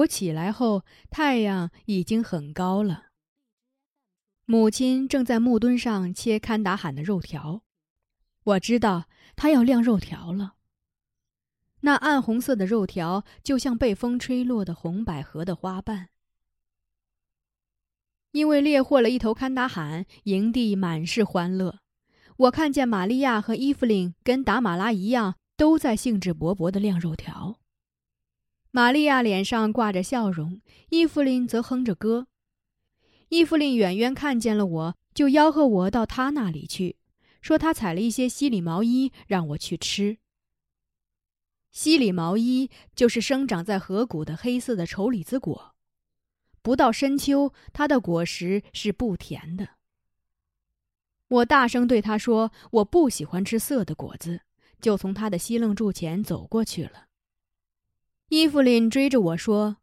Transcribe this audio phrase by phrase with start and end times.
[0.00, 3.06] 我起来后，太阳已经很高了。
[4.46, 7.62] 母亲正在木墩上切堪达罕的肉条，
[8.44, 9.04] 我知道
[9.36, 10.54] 她要晾肉条了。
[11.82, 16.08] 那暗红色的肉条就像被风吹落的红百合的花瓣。
[18.32, 21.80] 因为猎获了一头堪达罕，营地满是欢乐。
[22.36, 27.59] 我看见玛利亚和伊芙琳跟达马拉一样，都在兴致勃勃地晾肉条。
[28.72, 32.28] 玛利亚脸上挂着笑容，伊芙琳则哼着歌。
[33.28, 36.96] 伊芙琳远远看见了我，就吆喝我到她那里去，
[37.40, 40.18] 说她采了一些西里毛衣，让我去吃。
[41.72, 45.74] 西里毛衣就是生长在河谷的黑色的丑李子果，
[46.62, 49.68] 不到深秋，它的果实是不甜的。
[51.28, 54.40] 我大声对他说：“我不喜欢吃涩的果子。”
[54.80, 57.09] 就从他的西楞柱前走过去了。
[58.30, 59.78] 伊芙琳追着我说：“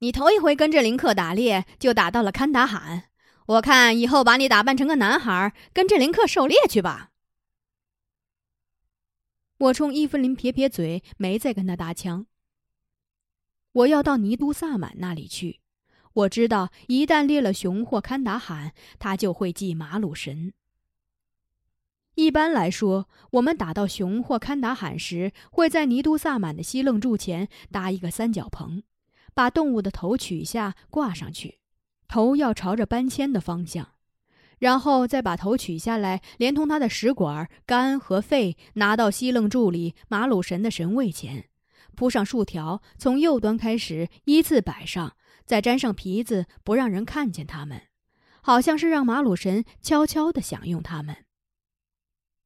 [0.00, 3.04] 你头一回跟着林克打猎，就打到了堪达罕。
[3.46, 7.12] 我看以后把你打扮成个男孩，跟着林克狩猎去吧。”
[9.56, 12.26] 我冲伊芙琳撇撇嘴，没再跟他搭腔。
[13.72, 15.60] 我要到尼都萨满那里去。
[16.12, 20.52] 我知道，一旦猎了熊或堪达罕，他就会祭马鲁神。
[22.16, 28.82] 一般来说，我们打到熊或堪达罕时，会在尼都萨满的西楞柱前搭一个三角棚，
[29.32, 31.60] 把动物的头取下挂上去，
[32.08, 33.92] 头要朝着搬迁的方向，
[34.58, 41.46] 然后再把头取下来，连同它的食管、肝和肺拿到西楞柱里马鲁神的神位前，
[41.94, 45.16] 铺上竖条，从右端开始依次摆上，
[45.46, 47.82] 再粘上皮子，不让人看见它们，
[48.42, 51.16] 好像是让马鲁神悄悄地享用它们。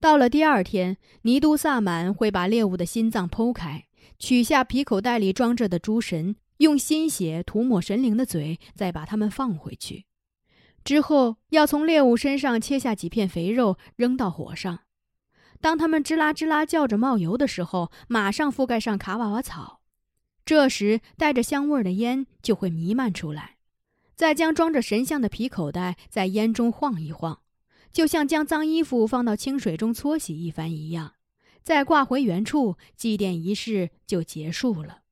[0.05, 3.87] 到了第二天，尼都萨满会把猎物的心脏剖开，
[4.19, 10.05] 取下皮口袋里装着的诸神，用鲜血涂抹神灵的嘴，再把它们放回去。
[10.85, 14.81] 之后要从猎物身上切下几片肥肉，扔到火上。
[15.63, 19.81] 当它们吱啦吱啦叫着冒油的时候，马上覆盖上卡瓦瓦草。
[20.45, 23.57] 这时带着香味的烟就会弥漫出来。
[24.15, 27.41] 再将装着神像的皮口袋在烟中晃一晃。
[27.95, 31.15] 就像将脏衣服放到清水中搓洗一番一样，
[31.63, 35.03] 再挂回原处，祭奠仪式就结束了。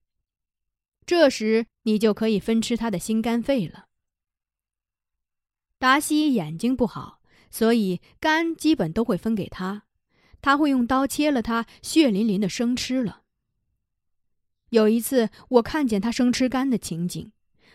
[1.06, 3.86] 这时你就可以分吃他的心肝肺了。
[5.78, 7.20] 达西眼睛不好，
[7.52, 9.84] 所以肝基本都会分给他，
[10.40, 13.22] 他会用刀切了它，血淋淋的生吃了。
[14.70, 17.30] 有一次我看见他生吃肝的情景，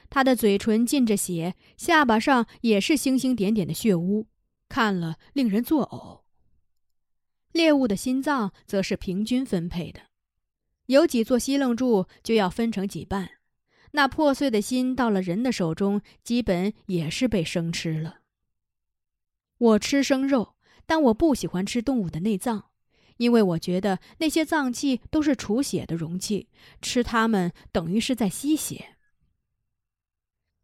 [0.09, 4.27] 他的嘴唇浸着血，下巴上也是星星点点的血污。
[4.69, 6.21] 看了令人作呕。
[7.51, 10.01] 猎物的心脏则是平均分配的，
[10.87, 13.31] 有几座西楞柱就要分成几半。
[13.91, 18.19] 那破碎的心到了人的手中，基本也是被生吃了。
[19.57, 22.69] 我吃生肉，但我不喜欢吃动物的内脏，
[23.15, 26.49] 因为我觉得那些脏器都是储血的容器，
[26.81, 28.96] 吃它们等于是在吸血。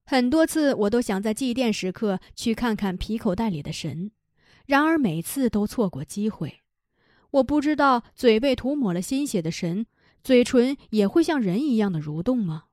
[0.06, 4.12] 很多次，我都想在祭奠时刻去看看皮口袋里的神，
[4.66, 6.62] 然而每次都错过机会。
[7.32, 9.88] 我不知道嘴被涂抹了鲜血的神，
[10.24, 12.66] 嘴唇也会像人一样的蠕动吗？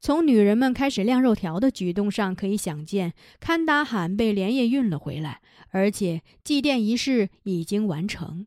[0.00, 5.40] 从女人们开始晾肉条的举动上可以想见，堪达罕被连夜运了回来，
[5.70, 8.46] 而且祭奠仪式已经完成。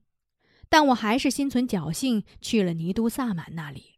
[0.68, 3.94] 但我还是心存侥幸，去了尼都萨满那里。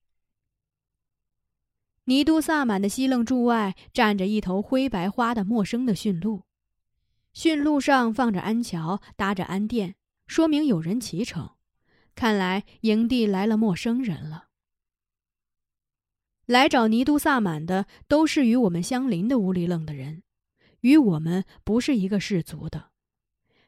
[2.10, 6.44] 尼都萨满的西楞柱外站着一头灰白花的陌生的驯鹿，
[7.34, 9.96] 驯鹿上放着鞍桥，搭着鞍垫，
[10.26, 11.50] 说明有人骑乘。
[12.16, 14.46] 看来营地来了陌生人了。
[16.46, 20.24] 来找尼都萨满的都是与我们相邻的乌里楞的人，
[20.80, 22.92] 与我们不是一个氏族的。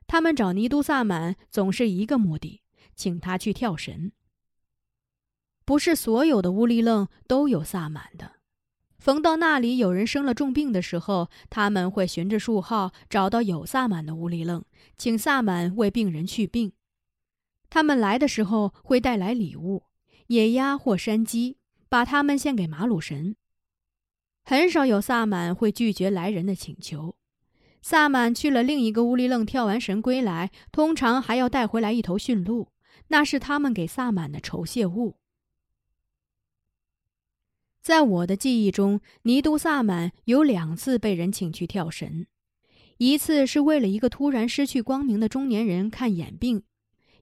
[0.08, 2.62] 他们找尼都萨满总是一个目的，
[2.96, 4.14] 请他去跳神。
[5.70, 8.38] 不是所有的乌力楞都有萨满的，
[8.98, 14.66] 逢到那里有人生了重病的时候，他们会循着树号找到有萨满的乌力楞，
[14.98, 16.72] 请萨满为病人去病。
[17.70, 19.84] 他们来的时候会带来礼物，
[20.26, 21.58] 野鸭或山鸡，
[21.88, 23.36] 把它们献给马鲁神。
[24.44, 27.16] 很少有萨满会拒绝来人的请求。
[27.84, 32.70] 萨满去了另一个乌力楞跳完神归来，通常还要带回来一头驯鹿，
[33.10, 35.18] 那是他们给萨满的酬谢物。
[37.90, 42.28] 在我的记忆中，尼都萨满有两次被人请去跳神，
[43.00, 46.62] 一次是为了一个突然失去光明的中年人看眼病，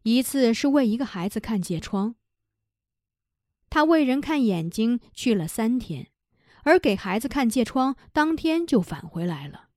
[0.04, 2.16] 一次是为一个孩子看疥疮。
[3.69, 6.10] 他为人看眼睛去了三天，
[6.64, 9.69] 而给孩子看疥疮当天就返回来了。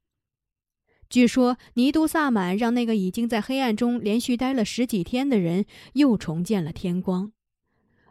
[1.09, 7.31] 据说尼都萨满让那个已经在黑暗中连续待了十几天的人又重见了天光，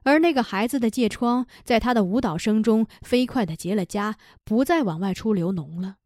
[0.09, 5.97] 而那个孩子的疥疮在他的舞蹈声中飞快的结了痂，不再往外出流脓了。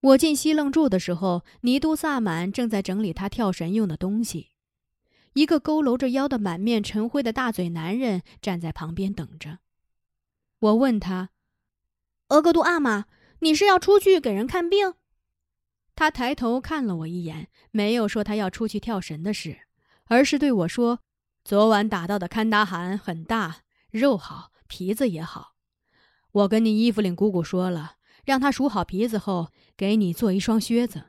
[0.00, 4.52] 我进西楞柱的时候，尼都萨满正在整理他跳绳用的东西，
[5.32, 9.58] 一个佝偻着腰的满面尘灰的大嘴男人站在旁边等着。
[10.60, 11.30] 我问他
[12.30, 13.06] ：“额格杜阿玛。”
[13.42, 14.94] 你是要出去给人看病？
[15.96, 19.62] 他抬头看了我一眼，没有说他要出去跳神的事，
[20.04, 21.00] 而是对我说
[21.50, 25.56] ：“昨晚打到的堪达罕很大，肉好，皮子也好。
[26.30, 31.02] 我跟你伊芙琳姑姑说了，让她数好皮子后，给你做一双靴子。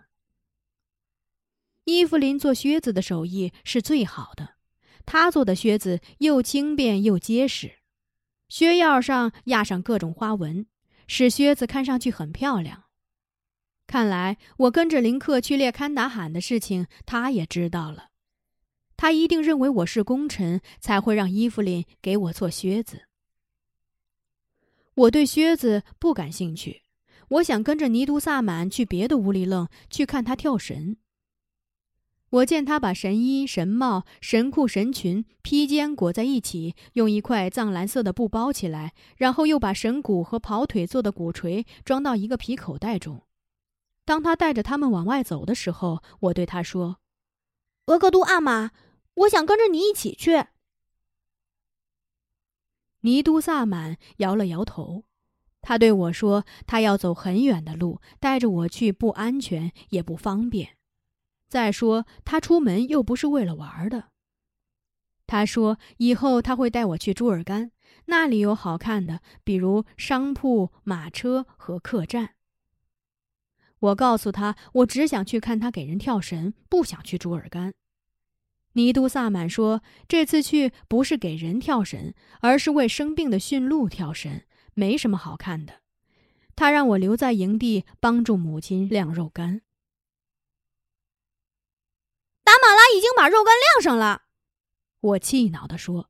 [1.83, 4.55] 伊芙琳做靴子的手艺是最好的，
[5.05, 7.73] 她做的靴子又轻便又结实，
[8.49, 10.65] 靴腰上压上各种花纹。”
[11.05, 12.85] 使靴子看上去很漂亮。
[13.85, 18.07] 看来我跟着林克去猎堪达罕的事情，他也知道了。
[19.01, 23.07] 他一定认为我是功臣，才会让伊芙琳给我做靴子。
[24.93, 26.83] 我对靴子不感兴趣，
[27.29, 30.97] 我想跟着尼都萨满去别的屋里愣去看他跳神。
[32.29, 43.23] 我见他把神衣、神帽、神裤、神裙、披肩裹在一起，用一块藏蓝色的布包起来，然后又把神鼓和跑腿做的鼓槌装到一个皮口袋中。
[44.05, 46.97] 当他带着他们往外走的时候，我对他说
[47.87, 48.69] ：“额格都阿玛，
[49.13, 50.31] 我想跟着你一起去。”
[53.01, 55.05] 尼都萨满摇了摇头，
[55.61, 60.77] 他对我说：“他要走很远的路，带着我去不安全，也不方便。”
[61.49, 64.09] 再说，他出门又不是为了玩的。
[65.27, 67.71] 他说以后他会带我去朱尔干，
[68.05, 72.35] 那里有好看的，比如商铺、马车和客栈。
[73.79, 77.73] 我告诉他，我只想去看他给人跳神，不想去朱尔干。
[78.73, 85.81] 尼都萨满说，这次去不是给人跳神，而是为生病的驯鹿跳神，没什么好看的。
[86.55, 89.61] 他让我留在营地帮助母亲晾肉干。
[92.43, 94.23] 达马拉已经把肉干晾上了，
[94.99, 96.09] 我气恼地说。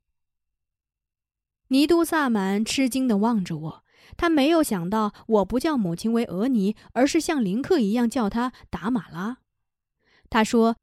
[1.70, 3.84] 尼都萨满吃惊地望着我，
[4.18, 9.38] 他没有想到我不叫母亲为俄尼，而是像林克一样叫他达马拉。
[10.30, 10.76] 他说：“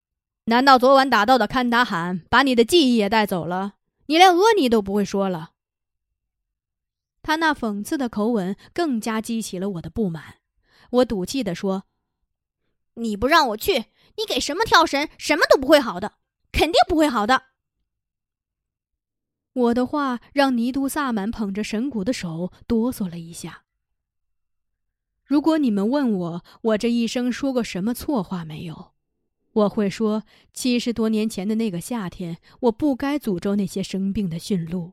[0.49, 3.75] 难道昨晚打到的堪达罕把你的记忆也带走了？
[4.07, 5.51] 你连俄尼都不会说了？”
[7.23, 10.37] 他那讽刺的口吻更加激起了我的不满。
[10.91, 11.85] 我赌气地说
[12.95, 13.87] ：“你不让我去。”
[14.19, 16.15] 你给什么跳神，什么都不会好的，
[16.51, 17.45] 肯定不会好的。
[19.53, 23.63] 我的话让尼都萨满捧着神鼓的手哆嗦了一下。
[25.25, 28.95] 如果你们问我，我这一生说过什么错话没有，
[29.59, 30.23] 我会说，
[30.53, 34.93] 七十多年前的那个夏天，我不该诅咒那些生病的驯鹿。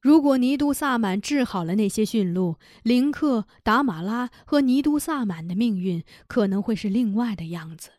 [0.00, 7.90] 如果尼都萨满治好了那些驯鹿，林克、达马拉和尼都萨满的命运可能会是另外的样子，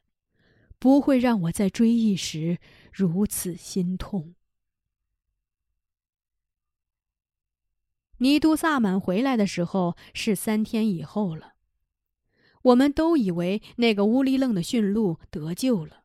[0.77, 2.57] 不会让我在追忆时
[2.91, 4.35] 如此心痛。
[8.17, 11.53] 尼都萨满回来的时候是三天以后了，
[12.63, 16.03] 我们都以为那个乌里楞的驯鹿得救了，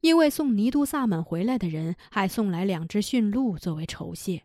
[0.00, 4.44] 因为送尼都萨满回来的人还送来两只驯鹿作为酬谢。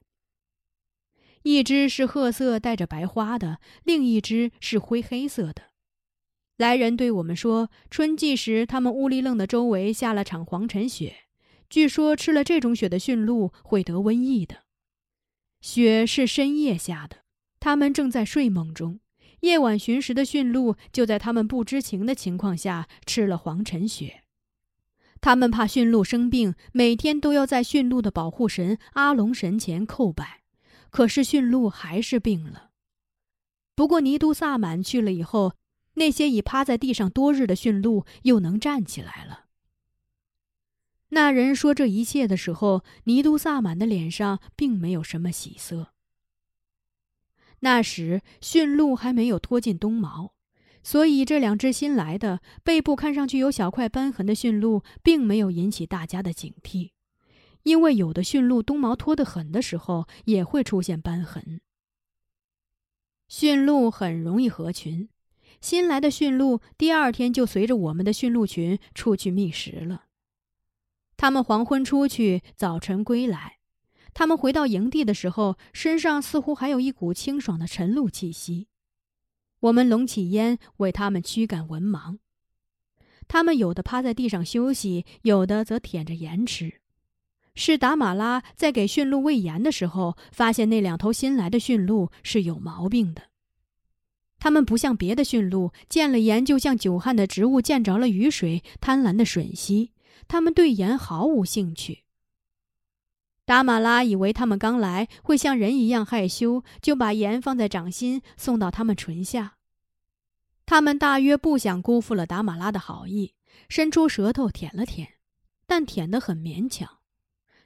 [1.43, 5.71] 一只是褐色带着白花的，另一只是灰黑色的。
[6.55, 11.25] 来人对我们说，春季时他们乌里楞的周围下了场黄尘雪，
[11.69, 14.63] 据说吃了这种雪的驯鹿会得瘟疫的。
[15.59, 17.23] 雪是深夜下的，
[17.59, 18.99] 他们正在睡梦中，
[19.43, 24.23] 夜晚巡食的驯鹿就在他们不知情的情况下吃了黄尘雪。
[25.19, 30.43] 他们怕驯鹿生病，每天都要在驯鹿的保护神阿龙神前叩拜。
[30.89, 32.69] 可是驯鹿还是病了。
[33.75, 35.55] 不过尼都萨满去了以后，
[35.95, 39.45] 那些已趴在地上多日的驯鹿又能站起来了。
[41.09, 45.92] 那人说这一切的时候，尼都萨满的脸上并没有什么喜色。
[47.63, 50.33] 那时驯鹿还没有脱尽冬毛，
[50.83, 56.91] 所以这两只新来的、背部看上去有小块斑痕的驯鹿，并没有引起大家的警惕。
[57.63, 61.61] 因为有的驯鹿冬毛脱得很的时候，也会出现斑痕。
[63.29, 65.07] 驯鹿很容易合群，
[65.61, 70.03] 新来的驯鹿第二天就随着我们的驯鹿群出去觅食了。
[71.15, 73.59] 他们黄昏出去，早晨归来，
[74.13, 78.67] 他们回到营地的时候，身上似乎还有一股清爽的晨露气息。
[79.61, 82.17] 我们拢起烟，为他们驱赶文盲。
[83.27, 86.81] 他们有的趴在地上休息，有的则舔着盐吃。
[87.55, 93.23] 是达马拉在给驯鹿喂盐的时候，发现那两头新来的驯鹿是有毛病的。
[94.39, 99.91] 他们不像别的驯鹿，见了盐就像久旱的植物见着了雨水，贪婪的吮吸。
[100.27, 102.03] 他们对盐毫无兴趣。
[103.45, 109.57] 达马拉以为他们刚来会像人一样害羞，就把盐放在掌心，送到他们唇下。
[110.65, 113.33] 他们大约不想辜负了达马拉的好意，
[113.67, 115.15] 伸出舌头舔了舔，
[115.67, 116.99] 但舔得很勉强。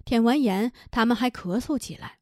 [0.03, 2.17] 舔完盐，他们还咳嗽起来。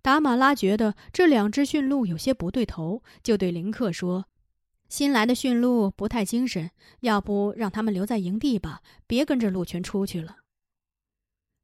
[0.00, 4.26] 达马拉觉得这两只驯鹿有些不对头，就对林克说
[4.90, 10.38] ：“新来的驯鹿不太精神，要不让他们留在营地吧，别跟着鹿群出去了。”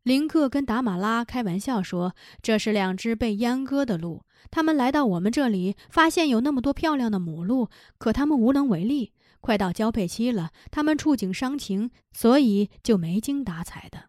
[0.09, 9.13] 林克跟达马拉开玩笑说：“这是两只被阉割的鹿，他们来到我们这里，发现有那么多漂亮的母鹿，可他们无能为力。
[9.41, 14.09] 快到交配期了，他们触景伤情，所以就没精打采的。”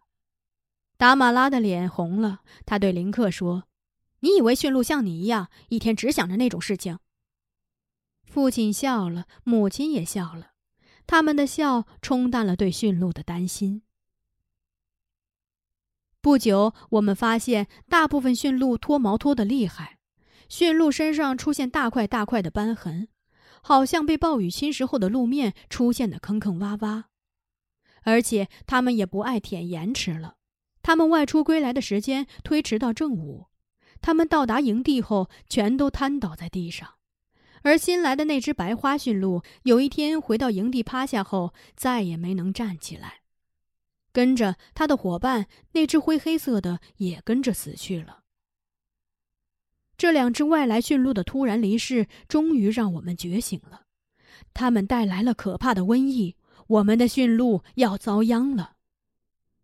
[0.96, 3.64] 达马拉的脸红了，他对林克说
[4.20, 6.98] ：“你以为驯鹿像你一样，一天只想着那种事情？”
[8.24, 10.52] 父亲笑了，母亲也笑了，
[11.06, 13.82] 他们的笑冲淡了对驯鹿的担心。
[16.22, 19.98] 不久，我们发现大部分驯鹿脱毛脱得厉害，
[20.50, 23.08] 驯鹿身上出现大块大块的斑痕，
[23.62, 27.04] 好像被暴雨侵蚀后的路面出现的坑坑洼洼，
[28.02, 30.34] 而且它们也不爱舔盐吃了。
[30.82, 33.46] 他们外出归来的时间推迟到正午，
[34.02, 36.96] 他们到达营地后全都瘫倒在地上，
[37.62, 43.19] 而新来的那只白花驯鹿有一天回到营地趴下后再也没能站起来，
[44.12, 48.18] 跟着他的伙伴那只灰黑色的也跟着死去了。
[49.96, 53.82] 这两只外来驯鹿的突然离世终于让我们觉醒了，
[54.54, 56.36] 他们带来了可怕的瘟疫，
[56.66, 58.76] 我们的驯鹿要遭殃了。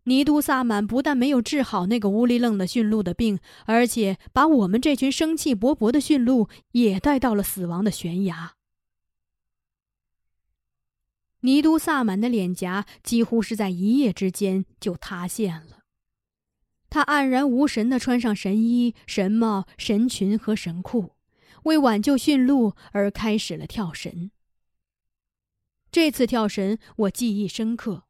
[0.03, 8.56] 尼都萨满不但没有治好那个乌里愣的驯鹿的病，而且把我们这群生气勃勃的驯鹿也带到了死亡的悬崖。
[11.47, 15.79] 尼都萨满的脸颊几乎是在一夜之间就塌陷了。
[16.89, 21.13] 他黯然无神地穿上神衣、神帽、神裙和神裤，
[21.63, 24.31] 为挽救驯鹿而开始了跳神。
[25.89, 28.03] 这次跳神我记忆深刻。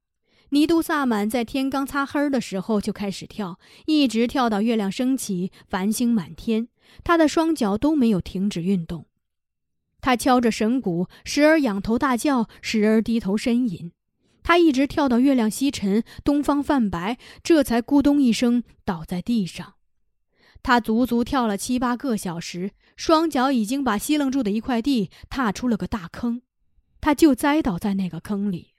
[0.50, 6.70] 尼都萨满在天刚擦黑的时候就开始跳，一直跳到月亮升起、繁星满天。
[7.04, 9.07] 他的双脚都没有停止运动。
[10.00, 13.92] 他敲着神鼓，时而仰头大叫，时而低头呻吟。
[14.44, 19.74] 他一直跳到月亮西沉、东方泛白，这才咕咚一声倒在地上。
[20.64, 26.42] 他足足跳了七八个小时，双脚已经把稀楞住的一块地踏出了个大坑，
[27.02, 28.74] 他就栽倒在那个坑里。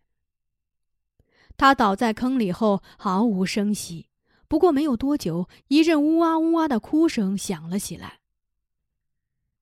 [1.56, 4.06] 他倒在坑里后毫无声息，
[4.48, 8.17] 不过没有多久，一阵呜哇呜哇的哭声响了起来。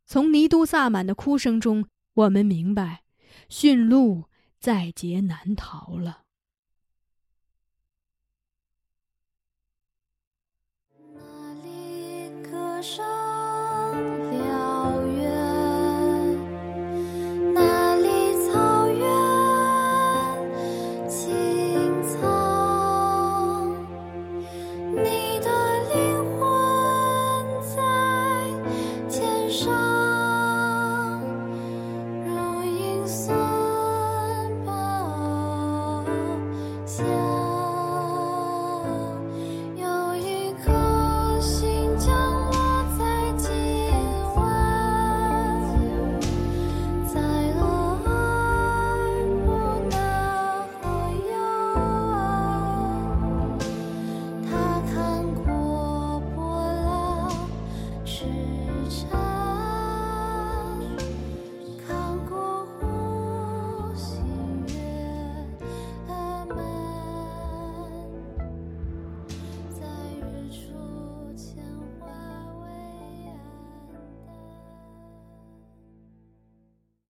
[0.06, 3.02] 从尼都萨满的哭声中，我们明白，
[3.48, 4.26] 驯鹿
[4.60, 6.22] 在劫难逃了。
[11.12, 12.30] 那里